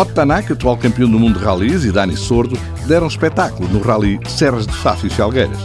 [0.00, 4.18] Otto Tanaka, atual campeão do mundo de rallies, e Dani Sordo deram espetáculo no rally
[4.26, 5.58] Serras de Faf e Felgueiras.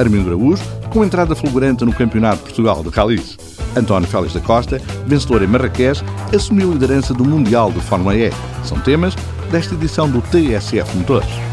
[0.00, 3.38] Armindo Araújo, com entrada fulgurante no Campeonato de Portugal de Rallies.
[3.76, 6.02] António Félix da Costa, vencedor em Marrakech,
[6.34, 8.32] assumiu a liderança do Mundial de Fórmula E.
[8.64, 9.14] São temas
[9.48, 11.47] desta edição do TSF Motores.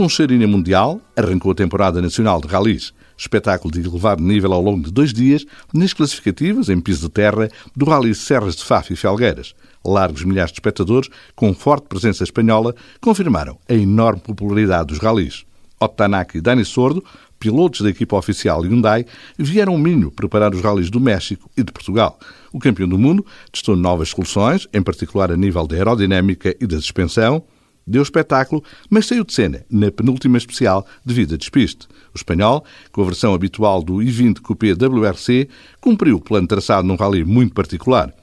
[0.00, 4.82] Com cheirinha mundial, arrancou a temporada nacional de rallies, espetáculo de elevado nível ao longo
[4.82, 5.44] de dois dias,
[5.74, 9.54] nas classificativas, em piso de terra, do Rally Serras de Faf e Felgueiras.
[9.84, 15.44] Largos milhares de espectadores, com forte presença espanhola, confirmaram a enorme popularidade dos rallies.
[15.78, 17.04] Ottanaki e Dani Sordo,
[17.38, 19.04] pilotos da equipa oficial Hyundai,
[19.38, 22.18] vieram ao Minho preparar os rallies do México e de Portugal.
[22.50, 23.22] O campeão do mundo
[23.52, 27.44] testou novas soluções, em particular a nível da aerodinâmica e da suspensão,
[27.90, 31.86] deu espetáculo, mas saiu de cena na penúltima especial devido a despiste.
[32.14, 35.48] O espanhol, com a versão habitual do i20 Coupé WRC,
[35.80, 38.14] cumpriu o plano traçado num rally muito particular.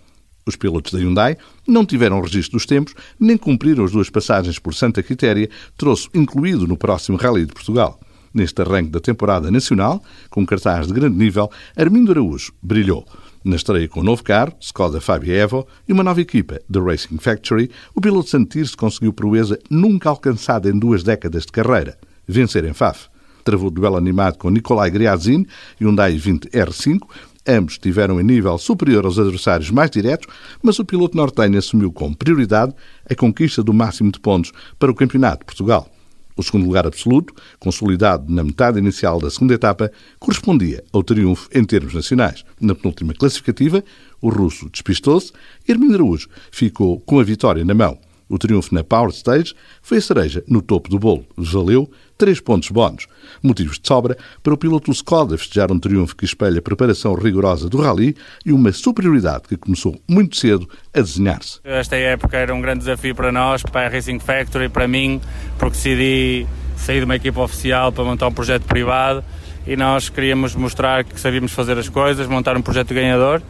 [0.47, 1.35] Os pilotos da Hyundai
[1.67, 6.65] não tiveram registro dos tempos, nem cumpriram as duas passagens por Santa Quitéria, troço incluído
[6.65, 7.99] no próximo Rally de Portugal.
[8.33, 13.05] Neste arranque da temporada nacional, com cartaz de grande nível, Armindo Araújo brilhou.
[13.47, 17.17] Na estreia com um novo carro, Skoda Fabia Evo, e uma nova equipa, The Racing
[17.17, 22.73] Factory, o piloto Santirce conseguiu proeza nunca alcançada em duas décadas de carreira, vencer em
[22.73, 23.07] Faf.
[23.45, 25.45] Travou duelo animado com Nicolai Griazin
[25.79, 26.99] e Hyundai 20 R5,
[27.47, 30.27] Ambos tiveram em nível superior aos adversários mais diretos,
[30.61, 32.73] mas o piloto nortenho assumiu como prioridade
[33.09, 35.89] a conquista do máximo de pontos para o Campeonato de Portugal.
[36.37, 41.65] O segundo lugar absoluto, consolidado na metade inicial da segunda etapa, correspondia ao triunfo em
[41.65, 42.45] termos nacionais.
[42.61, 43.83] Na penúltima classificativa,
[44.21, 45.33] o russo despistou-se
[45.67, 48.06] e Hermínio Araújo ficou com a vitória na mão.
[48.29, 51.25] O triunfo na Power Stage foi a cereja no topo do bolo.
[51.37, 53.07] Valeu três pontos bónus.
[53.41, 57.69] Motivos de sobra para o piloto Skoda festejar um triunfo que espelha a preparação rigorosa
[57.69, 61.59] do rally e uma superioridade que começou muito cedo a desenhar-se.
[61.63, 65.21] Esta época era um grande desafio para nós, para a Racing Factory, para mim,
[65.57, 69.23] porque decidi sair de uma equipa oficial para montar um projeto privado
[69.65, 73.41] e nós queríamos mostrar que sabíamos fazer as coisas, montar um projeto ganhador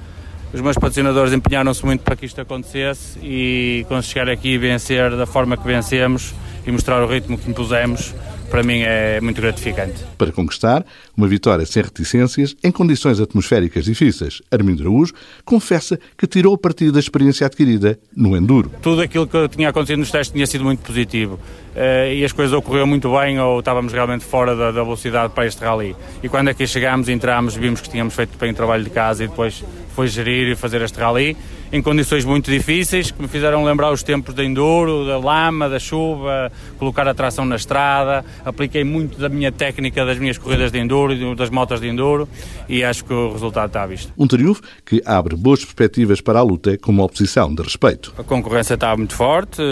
[0.54, 5.16] os meus patrocinadores empenharam-se muito para que isto acontecesse e conseguir chegar aqui e vencer
[5.16, 6.34] da forma que vencemos
[6.66, 8.14] e mostrar o ritmo que impusemos
[8.50, 10.04] para mim é muito gratificante.
[10.18, 15.14] Para conquistar uma vitória sem reticências, em condições atmosféricas difíceis, Armindo Araújo
[15.44, 18.72] confessa que tirou partido da experiência adquirida no Enduro.
[18.82, 21.40] Tudo aquilo que tinha acontecido nos testes tinha sido muito positivo
[21.76, 25.46] eh, e as coisas ocorreram muito bem ou estávamos realmente fora da, da velocidade para
[25.46, 25.96] este rally.
[26.24, 29.28] E quando aqui chegámos, entramos, vimos que tínhamos feito bem o trabalho de casa e
[29.28, 29.64] depois
[29.98, 31.36] foi gerir e fazer este rally
[31.74, 35.80] em condições muito difíceis que me fizeram lembrar os tempos de enduro, da lama, da
[35.80, 38.24] chuva, colocar a tração na estrada.
[38.46, 42.30] Apliquei muito da minha técnica das minhas corridas de enduro, das motas de enduro
[42.70, 44.14] e acho que o resultado está à vista.
[44.16, 48.14] Um triunfo que abre boas perspectivas para a luta com uma oposição de respeito.
[48.20, 49.64] A concorrência está muito forte.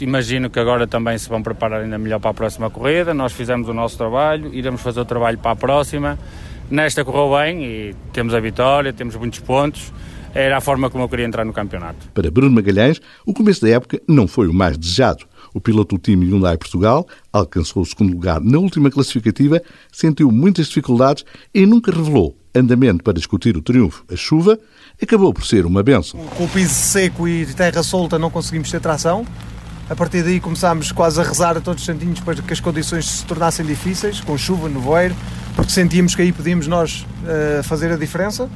[0.00, 3.12] Imagino que agora também se vão preparar ainda melhor para a próxima corrida.
[3.12, 6.16] Nós fizemos o nosso trabalho, iremos fazer o trabalho para a próxima.
[6.70, 9.92] Nesta correu bem e temos a vitória, temos muitos pontos
[10.34, 12.08] era a forma como eu queria entrar no campeonato.
[12.14, 15.26] Para Bruno Magalhães, o começo da época não foi o mais desejado.
[15.54, 20.68] O piloto do time Hyundai Portugal alcançou o segundo lugar na última classificativa, sentiu muitas
[20.68, 21.24] dificuldades
[21.54, 24.04] e nunca revelou andamento para discutir o triunfo.
[24.12, 24.58] A chuva
[25.00, 26.20] acabou por ser uma benção.
[26.36, 29.26] Com o piso seco e terra solta não conseguimos ter tração.
[29.88, 33.06] A partir daí começámos quase a rezar a todos os santinhos para que as condições
[33.06, 35.16] se tornassem difíceis, com chuva, nevoeiro,
[35.58, 38.48] porque sentíamos que aí podíamos nós uh, fazer a diferença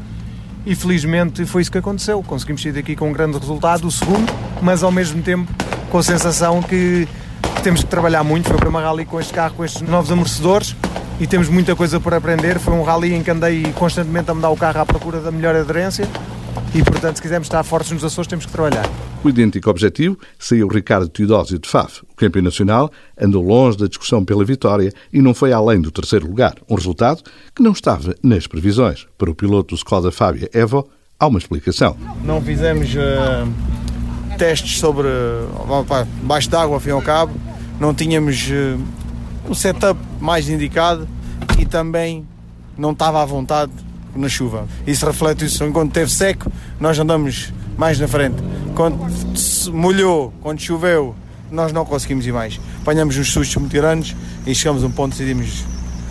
[0.64, 2.22] e felizmente foi isso que aconteceu.
[2.22, 4.32] Conseguimos sair daqui com um grande resultado, o segundo,
[4.62, 5.52] mas ao mesmo tempo
[5.90, 7.08] com a sensação que,
[7.64, 8.48] temos que trabalhar muito.
[8.48, 10.76] Foi para uma rally com este carro, com estes novos amortecedores
[11.18, 12.60] e temos muita coisa por aprender.
[12.60, 15.56] Foi um rally em que andei constantemente a mudar o carro à procura da melhor
[15.56, 16.06] aderência
[16.72, 18.86] e, portanto, se quisermos estar fortes nos Açores, temos que trabalhar.
[19.22, 22.02] Com idêntico objetivo, saiu Ricardo Teodósio de Faf.
[22.10, 26.26] O campeão nacional andou longe da discussão pela vitória e não foi além do terceiro
[26.26, 27.22] lugar, um resultado
[27.54, 29.06] que não estava nas previsões.
[29.16, 30.88] Para o piloto Skoda Fábia Evo,
[31.20, 31.96] há uma explicação.
[32.24, 35.06] Não fizemos uh, testes sobre
[36.24, 37.32] baixo d'água, fim ao cabo,
[37.78, 41.08] não tínhamos uh, um setup mais indicado
[41.60, 42.26] e também
[42.76, 43.70] não estava à vontade
[44.16, 44.66] na chuva.
[44.84, 45.62] Isso reflete isso.
[45.62, 46.50] Enquanto esteve seco,
[46.80, 48.42] nós andamos mais na frente.
[48.74, 48.98] Quando
[49.72, 51.14] molhou, quando choveu,
[51.50, 52.58] nós não conseguimos ir mais.
[52.80, 54.16] Apanhamos uns sustos muito grandes
[54.46, 55.64] e chegamos a um ponto e decidimos: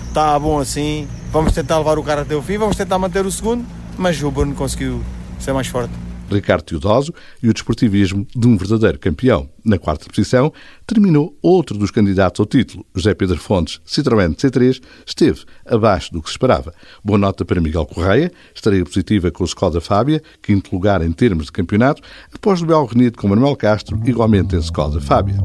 [0.08, 3.32] está bom assim, vamos tentar levar o carro até o fim, vamos tentar manter o
[3.32, 3.66] segundo,
[3.98, 5.02] mas o Bruno conseguiu
[5.40, 6.11] ser mais forte.
[6.36, 9.50] Ricardo Teodósio e o desportivismo de um verdadeiro campeão.
[9.64, 10.52] Na quarta posição,
[10.88, 16.30] terminou outro dos candidatos ao título, José Pedro Fontes, Citroën C3, esteve abaixo do que
[16.30, 16.74] se esperava.
[17.04, 21.46] Boa nota para Miguel Correia, estreia positiva com o Skoda Fábia, quinto lugar em termos
[21.46, 22.02] de campeonato,
[22.34, 25.38] após o belo renido com Manuel Castro, igualmente em Skoda Fábia.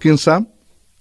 [0.00, 0.46] Quem sabe,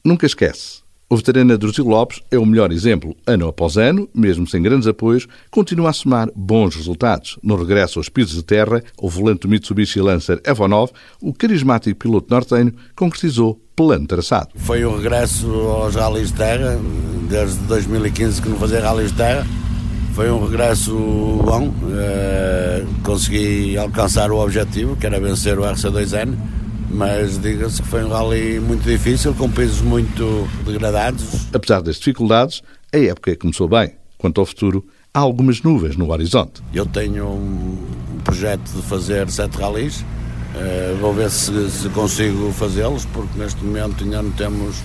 [0.06, 0.83] nunca esquece.
[1.14, 3.16] O veterano Druzil Lopes é o melhor exemplo.
[3.28, 7.38] Ano após ano, mesmo sem grandes apoios, continua a somar bons resultados.
[7.44, 12.34] No regresso aos pisos de terra, o volante Mitsubishi Lancer Evo 9, o carismático piloto
[12.34, 14.50] nortenho concretizou plano traçado.
[14.56, 16.80] Foi o regresso aos rallies de terra,
[17.30, 19.46] desde 2015 que não fazia rallies de terra.
[20.16, 20.96] Foi um regresso
[21.46, 26.63] bom, uh, consegui alcançar o objetivo, que era vencer o RC2N
[26.94, 31.48] mas diga-se que foi um rally muito difícil, com pisos muito degradados.
[31.54, 32.62] Apesar das dificuldades,
[32.94, 33.92] a época começou bem.
[34.18, 36.62] Quanto ao futuro, há algumas nuvens no horizonte.
[36.74, 37.78] Eu tenho um
[38.24, 44.04] projeto de fazer sete rallies, uh, vou ver se, se consigo fazê-los, porque neste momento
[44.04, 44.78] ainda não temos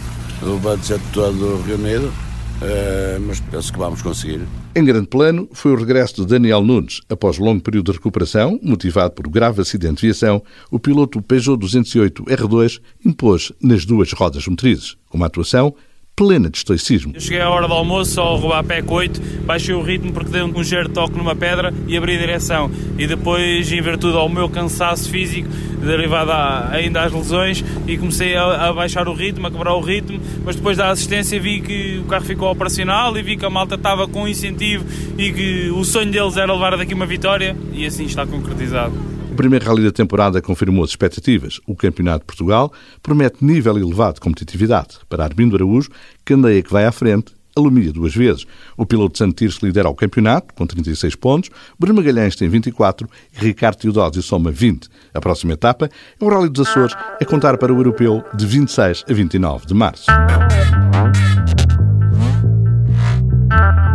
[0.43, 2.13] o budget todo reunido.
[2.61, 4.41] Uh, mas penso que vamos conseguir.
[4.79, 7.01] Em grande plano, foi o regresso de Daniel Nunes.
[7.09, 10.41] Após longo período de recuperação, motivado por grave acidente de viação,
[10.71, 15.75] o piloto Peugeot 208 R2 impôs nas duas rodas motrizes, com uma atuação
[16.19, 17.13] plena de estoicismo.
[17.15, 20.43] Eu cheguei à hora do almoço ao roubar pé 8, baixei o ritmo porque dei
[20.43, 22.69] um ligeiro toque numa pedra e abri a direção.
[22.99, 25.49] E depois, em virtude ao meu cansaço físico,
[25.81, 26.33] derivado
[26.73, 30.57] ainda às lesões, e comecei a, a, baixar o ritmo, a quebrar o ritmo, mas
[30.57, 34.09] depois da assistência vi que o carro ficou operacional e vi que a malta estava
[34.09, 34.85] com incentivo
[35.17, 39.08] e que o sonho deles era levar daqui uma vitória e assim está concretizado
[39.39, 41.61] primeiro rally da temporada confirmou as expectativas.
[41.65, 44.99] O Campeonato de Portugal promete nível elevado de competitividade.
[45.09, 45.89] Para Armindo Araújo,
[46.25, 48.45] candeia que vai à frente, alumia duas vezes.
[48.77, 53.45] O piloto de Santirce lidera o campeonato, com 36 pontos, Bruno Magalhães tem 24 e
[53.45, 54.89] Ricardo Teodósio soma 20.
[55.15, 55.89] A próxima etapa
[56.21, 59.75] é o Rally dos Açores, a contar para o Europeu de 26 a 29 de
[59.75, 60.07] março.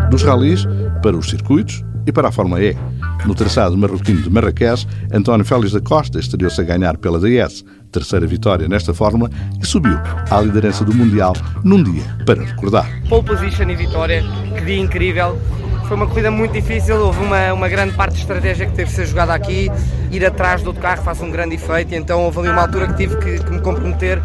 [0.10, 0.66] Dos rallies
[1.02, 2.78] para os circuitos e para a Fórmula E.
[3.26, 8.28] No traçado marroquino de Marrakech, António Félix da Costa estreou-se a ganhar pela DS, terceira
[8.28, 9.30] vitória nesta fórmula,
[9.62, 9.98] e subiu
[10.30, 11.34] à liderança do Mundial
[11.64, 12.86] num dia para recordar.
[13.08, 14.24] Pole position e vitória,
[14.56, 15.40] que dia incrível.
[15.88, 18.96] Foi uma corrida muito difícil, houve uma, uma grande parte de estratégia que teve de
[18.96, 19.72] ser jogada aqui,
[20.12, 22.96] ir atrás do outro carro faz um grande efeito, então houve ali uma altura que
[22.96, 24.22] tive que, que me comprometer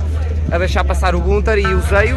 [0.50, 2.16] a deixar passar o Gunter e usei-o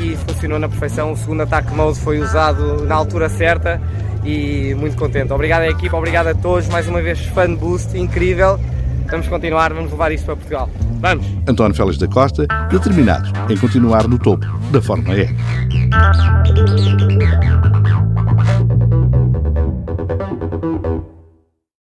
[0.00, 1.12] e funcionou na perfeição.
[1.12, 3.80] O segundo ataque mode foi usado na altura certa
[4.24, 5.32] e muito contente.
[5.32, 8.58] Obrigado à equipa, obrigado a todos, mais uma vez fan boost, incrível.
[9.10, 10.70] Vamos continuar, vamos levar isto para Portugal.
[11.00, 11.26] Vamos!
[11.46, 15.28] António Félix da Costa, determinado em continuar no topo da Fórmula E.